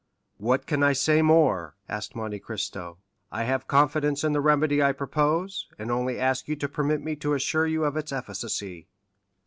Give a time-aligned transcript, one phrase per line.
[0.39, 2.97] "What can I say more?" asked Monte Cristo.
[3.31, 7.15] "I have confidence in the remedy I propose, and only ask you to permit me
[7.17, 8.87] to assure you of its efficacy."